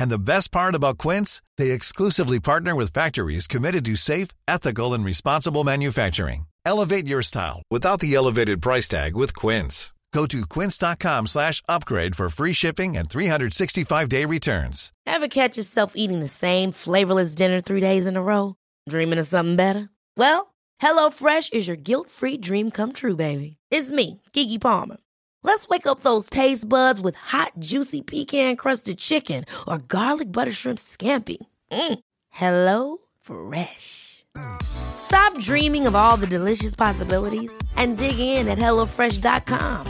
[0.00, 4.94] And the best part about Quince, they exclusively partner with factories committed to safe, ethical,
[4.94, 6.46] and responsible manufacturing.
[6.64, 9.92] Elevate your style without the elevated price tag with Quince.
[10.12, 14.92] Go to quince.com slash upgrade for free shipping and 365-day returns.
[15.06, 18.56] Ever catch yourself eating the same flavorless dinner three days in a row?
[18.88, 19.90] Dreaming of something better?
[20.16, 23.58] Well, HelloFresh is your guilt-free dream come true, baby.
[23.70, 24.96] It's me, Gigi Palmer.
[25.42, 30.78] Let's wake up those taste buds with hot, juicy pecan-crusted chicken or garlic butter shrimp
[30.78, 31.38] scampi.
[31.72, 31.98] Mm.
[32.30, 34.24] Hello Fresh.
[34.62, 39.86] Stop dreaming of all the delicious possibilities and dig in at HelloFresh.com.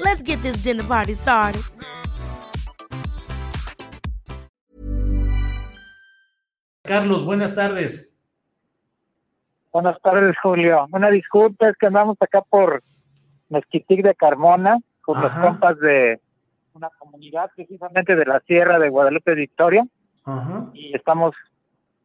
[0.00, 1.62] Let's get this dinner party started.
[6.86, 8.14] Carlos, buenas tardes.
[9.72, 10.86] Buenas tardes, Julio.
[10.92, 12.82] Una disculpa, es que andamos acá por
[13.54, 15.42] Mezquitic de Carmona, con los Ajá.
[15.42, 16.20] compas de
[16.74, 19.86] una comunidad precisamente de la Sierra de Guadalupe Victoria,
[20.24, 20.70] Ajá.
[20.74, 21.34] y estamos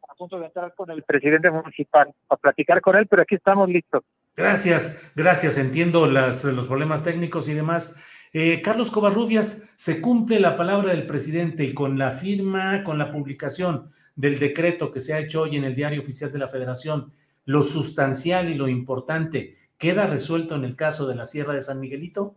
[0.08, 3.68] a punto de entrar con el presidente municipal a platicar con él, pero aquí estamos
[3.68, 4.04] listos.
[4.36, 5.58] Gracias, gracias.
[5.58, 8.02] Entiendo las, los problemas técnicos y demás.
[8.32, 13.12] Eh, Carlos Covarrubias, se cumple la palabra del presidente y con la firma, con la
[13.12, 17.12] publicación del decreto que se ha hecho hoy en el Diario Oficial de la Federación,
[17.46, 21.80] lo sustancial y lo importante queda resuelto en el caso de la Sierra de San
[21.80, 22.36] Miguelito.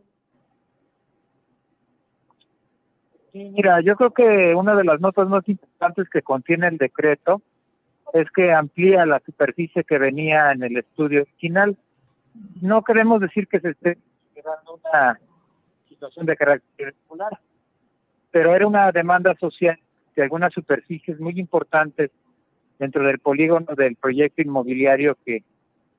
[3.35, 7.43] Mira, yo creo que una de las notas más importantes que contiene el decreto
[8.13, 11.77] es que amplía la superficie que venía en el estudio original.
[12.61, 13.99] No queremos decir que se esté
[14.35, 15.19] generando una
[15.89, 17.41] situación de carácter irregular,
[18.31, 19.79] pero era una demanda social
[20.15, 22.11] de algunas superficies muy importantes
[22.79, 25.43] dentro del polígono del proyecto inmobiliario que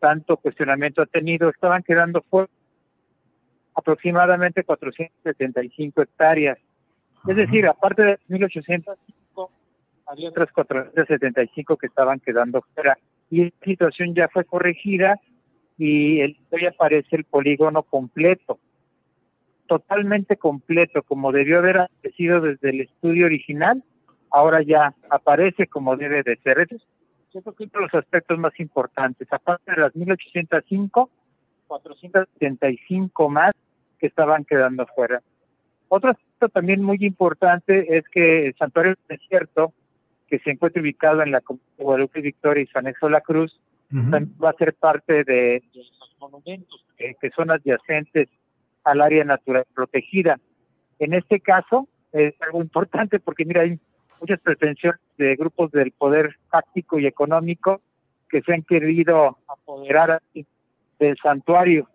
[0.03, 2.49] tanto cuestionamiento ha tenido, estaban quedando fuera
[3.73, 6.59] aproximadamente 475 hectáreas.
[7.25, 9.49] Es decir, aparte de 1805,
[10.05, 12.97] había otras 475 que estaban quedando fuera.
[13.29, 15.21] Y esta situación ya fue corregida
[15.77, 18.59] y el, hoy aparece el polígono completo,
[19.67, 23.81] totalmente completo, como debió haber aparecido desde el estudio original,
[24.31, 26.59] ahora ya aparece como debe de ser.
[26.59, 26.81] Es
[27.33, 29.27] yo creo que uno de los aspectos más importantes.
[29.31, 31.09] Aparte de las 1805,
[31.67, 33.53] 475 más
[33.99, 35.21] que estaban quedando fuera.
[35.87, 39.73] Otro aspecto también muy importante es que el Santuario del Desierto,
[40.27, 43.59] que se encuentra ubicado en la comunidad de Guadalupe Victoria y San Exo La Cruz,
[43.91, 44.09] Ujú.
[44.09, 48.27] también va a ser parte de los monumentos que, que son adyacentes
[48.83, 50.39] al área natural protegida.
[50.99, 53.79] En este caso es algo importante porque mira hay
[54.23, 57.81] muchas pretensiones de grupos del poder fáctico y económico
[58.29, 60.21] que se han querido apoderar
[60.97, 61.89] del santuario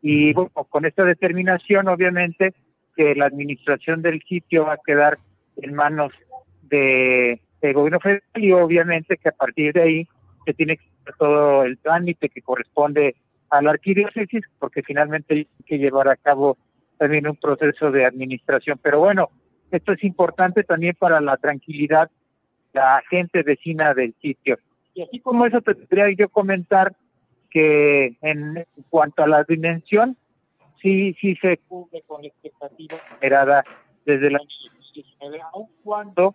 [0.00, 2.54] y bueno, con esta determinación obviamente
[2.94, 5.18] que la administración del sitio va a quedar
[5.56, 6.12] en manos
[6.62, 10.08] de, del gobierno federal y obviamente que a partir de ahí
[10.46, 13.16] se tiene que hacer todo el trámite que corresponde
[13.50, 16.56] a la arquidiócesis porque finalmente hay que llevar a cabo
[16.96, 18.78] también un proceso de administración.
[18.80, 19.30] Pero bueno,
[19.72, 22.10] esto es importante también para la tranquilidad
[22.72, 24.58] de la gente vecina del sitio.
[24.94, 26.94] Y así como eso te tendría yo comentar
[27.50, 30.16] que en cuanto a la dimensión,
[30.80, 33.64] sí, sí se cubre con la expectativa generada
[34.04, 36.34] desde el año 2019, aun cuando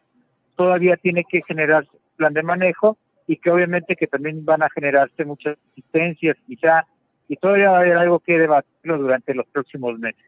[0.55, 5.23] todavía tiene que generarse plan de manejo y que obviamente que también van a generarse
[5.23, 6.85] muchas asistencias quizá
[7.27, 10.23] y todavía va a haber algo que debatirlo durante los próximos meses.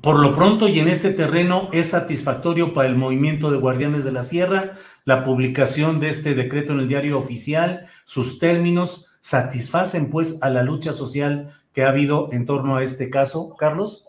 [0.00, 4.12] Por lo pronto y en este terreno es satisfactorio para el movimiento de Guardianes de
[4.12, 4.72] la Sierra
[5.04, 10.62] la publicación de este decreto en el diario oficial, sus términos satisfacen pues a la
[10.62, 14.06] lucha social que ha habido en torno a este caso, Carlos.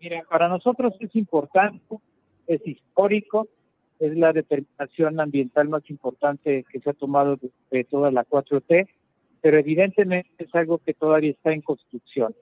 [0.00, 1.80] Mira, para nosotros es importante,
[2.46, 3.48] es histórico,
[4.00, 8.88] es la determinación ambiental más importante que se ha tomado de, de toda la 4T,
[9.40, 12.34] pero evidentemente es algo que todavía está en construcción.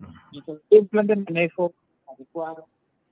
[0.00, 1.72] Hay un plan de manejo
[2.06, 2.66] adecuado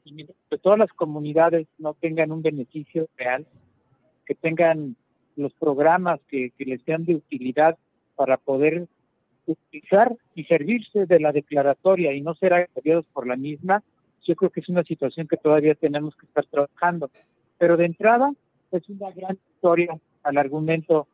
[0.04, 3.46] y mientras que todas las comunidades no tengan un beneficio real,
[4.26, 4.96] que tengan
[5.36, 7.78] los programas que, que les sean de utilidad
[8.14, 8.86] para poder
[9.46, 13.82] utilizar y servirse de la declaratoria y no ser agraviados por la misma,
[14.22, 17.10] yo creo que es una situación que todavía tenemos que estar trabajando.
[17.58, 18.32] Pero de entrada
[18.70, 21.06] es una gran historia al argumento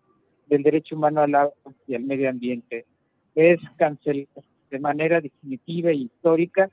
[0.47, 1.55] del derecho humano al agua
[1.87, 2.87] y al medio ambiente.
[3.35, 4.27] Es cancelar
[4.71, 6.71] de manera definitiva e histórica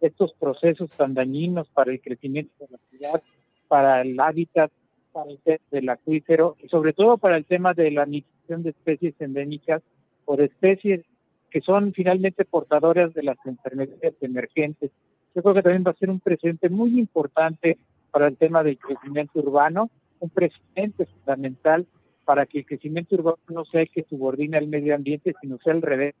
[0.00, 3.22] estos procesos tan dañinos para el crecimiento de la ciudad,
[3.66, 4.70] para el hábitat,
[5.12, 8.70] para el tema del acuífero y sobre todo para el tema de la migración de
[8.70, 9.82] especies endémicas
[10.24, 11.04] o de especies
[11.50, 14.90] que son finalmente portadoras de las enfermedades emergentes.
[15.34, 17.78] Yo creo que también va a ser un presente muy importante
[18.10, 19.90] para el tema del crecimiento urbano,
[20.20, 21.86] un presente fundamental
[22.24, 25.72] para que el crecimiento urbano no sea el que subordine al medio ambiente, sino sea
[25.72, 26.14] al revés,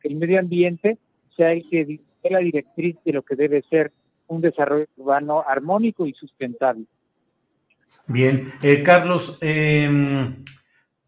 [0.00, 0.98] que el medio ambiente
[1.36, 3.92] sea el que sea la directriz de lo que debe ser
[4.28, 6.84] un desarrollo urbano armónico y sustentable.
[8.06, 10.44] Bien, eh, Carlos, em,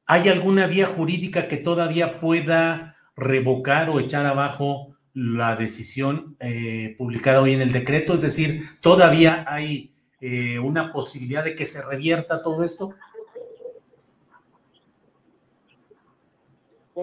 [0.06, 7.40] ¿hay alguna vía jurídica que todavía pueda revocar o echar abajo la decisión eh, publicada
[7.40, 8.14] hoy en el decreto?
[8.14, 12.94] Es decir, ¿todavía hay eh, una posibilidad de que se revierta todo esto?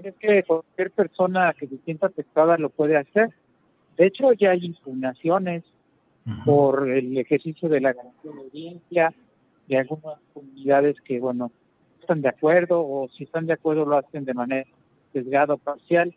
[0.04, 3.30] Es que cualquier persona que se sienta afectada lo puede hacer.
[3.98, 5.64] De hecho, ya hay impugnaciones
[6.44, 9.14] por el ejercicio de la garantía de audiencia
[9.68, 11.52] de algunas comunidades que, bueno,
[12.02, 14.68] están de acuerdo o si están de acuerdo lo hacen de manera
[15.14, 16.14] sesgada o parcial.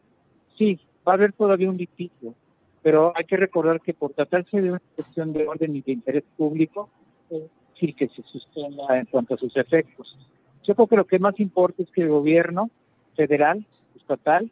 [0.57, 2.35] Sí, va a haber todavía un litigio,
[2.83, 6.25] pero hay que recordar que por tratarse de una cuestión de orden y de interés
[6.37, 6.89] público,
[7.79, 10.17] sí que se sustenga en cuanto a sus efectos.
[10.65, 12.71] Yo creo que lo que más importa es que el gobierno
[13.19, 13.67] federal,
[13.97, 14.49] estatal,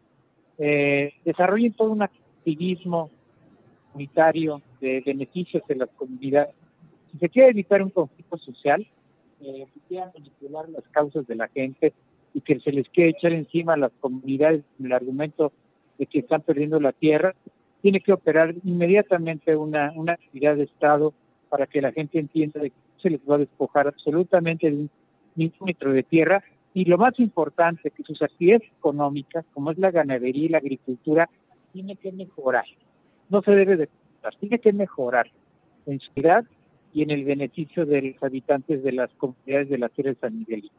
[0.58, 3.10] eh, desarrolle todo un activismo
[3.94, 6.52] unitario de beneficios de las comunidades.
[7.12, 8.84] Si se quiere evitar un conflicto social,
[9.40, 11.92] eh, si quieren manipular las causas de la gente
[12.34, 15.52] y que se les quiere echar encima a las comunidades el argumento
[15.98, 17.36] de que están perdiendo la tierra,
[17.82, 21.14] tiene que operar inmediatamente una, actividad de Estado
[21.48, 24.90] para que la gente entienda que se les va a despojar absolutamente de un
[25.36, 26.42] milímetro de tierra
[26.76, 31.26] y lo más importante, que sus actividades económicas, como es la ganadería y la agricultura,
[31.72, 32.66] tiene que mejorar.
[33.30, 33.88] No se debe de
[34.40, 35.30] tiene que mejorar
[35.86, 36.44] en su ciudad
[36.92, 40.38] y en el beneficio de los habitantes de las comunidades de la Tierra de San
[40.38, 40.74] Miguelito.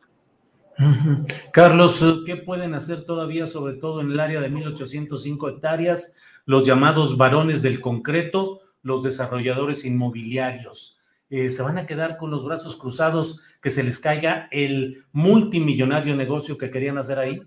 [1.51, 6.15] Carlos, ¿qué pueden hacer todavía, sobre todo en el área de 1805 hectáreas,
[6.45, 10.96] los llamados varones del concreto, los desarrolladores inmobiliarios?
[11.29, 16.15] Eh, ¿Se van a quedar con los brazos cruzados que se les caiga el multimillonario
[16.15, 17.41] negocio que querían hacer ahí?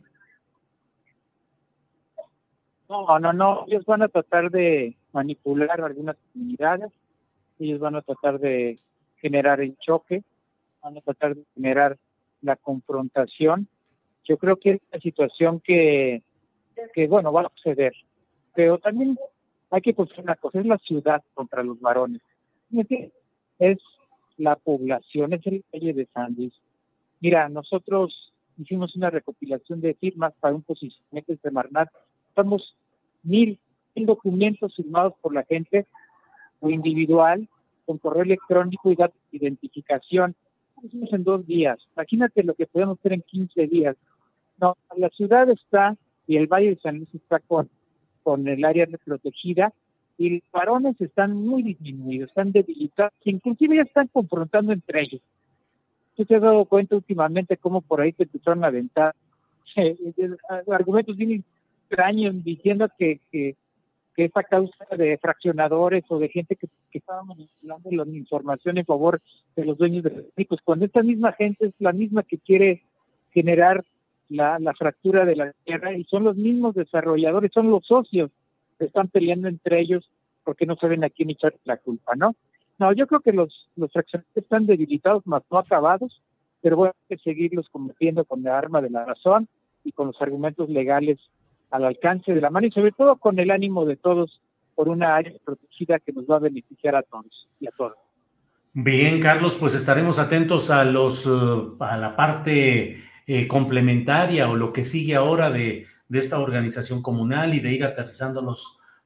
[2.89, 3.65] No, no, no.
[3.69, 6.91] Ellos van a tratar de manipular algunas comunidades.
[7.59, 8.77] Ellos van a tratar de
[9.17, 10.23] generar el choque.
[10.83, 11.97] Van a tratar de generar
[12.43, 13.67] la confrontación.
[14.25, 16.23] Yo creo que es una situación que,
[16.93, 17.95] que bueno, va a suceder.
[18.55, 19.19] Pero también
[19.71, 22.21] hay que pensar una cosa, es la ciudad contra los varones.
[23.61, 23.79] Es
[24.37, 26.37] la población, es el Valle de San
[27.21, 31.89] Mira, nosotros hicimos una recopilación de firmas para un posicionamiento de Marnat.
[32.31, 32.75] Estamos
[33.23, 33.57] mil,
[33.95, 35.87] mil documentos firmados por la gente
[36.59, 37.49] o individual
[37.87, 40.35] con correo electrónico y datos de identificación
[40.83, 41.79] hicimos en dos días.
[41.97, 43.97] Imagínate lo que podemos hacer en 15 días.
[44.61, 45.97] No, la ciudad está
[46.27, 47.69] y el Valle de San Luis está con,
[48.23, 49.73] con el área protegida
[50.21, 55.23] y los varones están muy disminuidos, están debilitados, inclusive ya están confrontando entre ellos.
[56.15, 59.15] ¿Tú te has dado cuenta últimamente cómo por ahí te empezaron a aventar
[59.77, 60.37] eh, eh,
[60.71, 61.43] argumentos bien
[61.89, 63.57] extraños diciendo que, que
[64.15, 68.85] que esa causa de fraccionadores o de gente que, que estaba manipulando la información en
[68.85, 69.23] favor
[69.57, 72.83] de los dueños de los ricos, cuando esta misma gente es la misma que quiere
[73.31, 73.85] generar
[74.29, 78.31] la, la fractura de la tierra y son los mismos desarrolladores, son los socios
[78.79, 80.11] que están peleando entre ellos
[80.45, 82.35] porque no saben a quién echar la culpa, ¿no?
[82.79, 86.23] No, yo creo que los, los fraccionadores están debilitados, más no acabados,
[86.63, 89.49] pero voy a seguirlos combatiendo con la arma de la razón
[89.85, 91.19] y con los argumentos legales
[91.71, 94.41] al alcance de la mano y sobre todo con el ánimo de todos
[94.75, 97.97] por una área protegida que nos va a beneficiar a todos y a todos.
[98.73, 104.73] Bien, Carlos, pues estaremos atentos a los uh, a la parte eh, complementaria o lo
[104.73, 108.43] que sigue ahora de, de, esta organización comunal y de ir aterrizando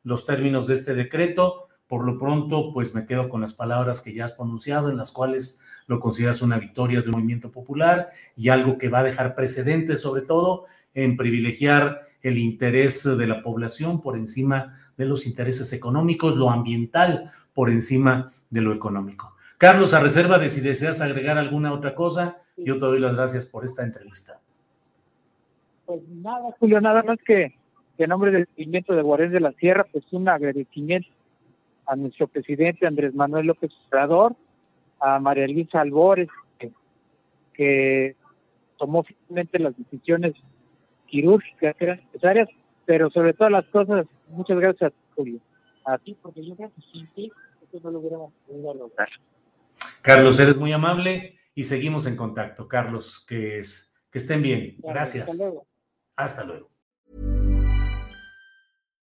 [0.04, 1.68] los, términos de este decreto.
[1.86, 5.12] Por lo pronto, pues me quedo con las palabras que ya has pronunciado, en las
[5.12, 10.00] cuales lo consideras una victoria del movimiento popular y algo que va a dejar precedentes,
[10.00, 16.36] sobre todo en privilegiar el interés de la población por encima de los intereses económicos,
[16.36, 19.34] lo ambiental por encima de lo económico.
[19.58, 23.46] Carlos, a reserva de si deseas agregar alguna otra cosa, yo te doy las gracias
[23.46, 24.40] por esta entrevista.
[25.86, 27.54] Pues nada, Julio, nada más que,
[27.98, 31.08] en nombre del movimiento de Guarén de la Sierra, pues un agradecimiento
[31.86, 34.34] a nuestro presidente Andrés Manuel López Obrador,
[35.00, 36.28] a María Luisa Albores,
[37.52, 38.16] que,
[38.76, 40.34] tomó finalmente las decisiones
[41.06, 42.48] quirúrgicas que eran necesarias,
[42.84, 45.38] pero sobre todas las cosas, muchas gracias, Julio.
[45.84, 47.30] A ti, porque yo creo que sin ti,
[47.62, 49.08] esto no lo hubiéramos podido lograr.
[50.02, 52.66] Carlos, eres muy amable y seguimos en contacto.
[52.66, 54.76] Carlos, que, es, que estén bien.
[54.78, 55.30] Gracias.
[55.30, 55.66] Hasta luego.
[56.16, 56.73] Hasta luego.